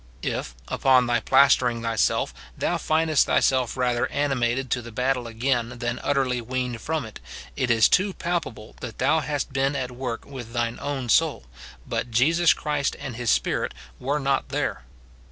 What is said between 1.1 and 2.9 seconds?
plastering thyself, thou